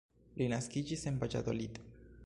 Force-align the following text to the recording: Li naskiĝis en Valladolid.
Li 0.39 0.47
naskiĝis 0.53 1.05
en 1.13 1.21
Valladolid. 1.25 1.79